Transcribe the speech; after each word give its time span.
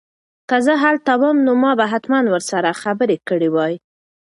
که 0.49 0.57
زه 0.65 0.73
هلته 0.83 1.13
وم 1.21 1.37
نو 1.45 1.53
ما 1.61 1.71
به 1.79 1.85
حتماً 1.93 2.19
ورسره 2.31 2.71
خبرې 2.81 3.17
کړې 3.29 3.49
وای. 3.55 3.73